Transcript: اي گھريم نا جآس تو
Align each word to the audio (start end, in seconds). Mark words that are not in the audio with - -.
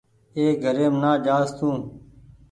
اي 0.37 0.45
گھريم 0.63 0.93
نا 1.03 1.11
جآس 1.25 1.47
تو 1.57 1.69